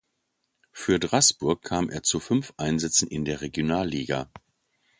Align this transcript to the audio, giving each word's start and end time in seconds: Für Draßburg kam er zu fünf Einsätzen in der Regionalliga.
Für 0.71 0.97
Draßburg 0.97 1.61
kam 1.61 1.91
er 1.91 2.01
zu 2.01 2.19
fünf 2.19 2.55
Einsätzen 2.57 3.07
in 3.07 3.23
der 3.23 3.41
Regionalliga. 3.41 4.31